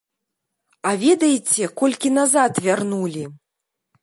А 0.91 0.93
ведаеце, 1.03 1.67
колькі 1.83 2.13
назад 2.19 2.53
вярнулі? 2.71 3.23